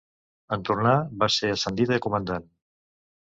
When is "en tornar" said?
0.55-0.93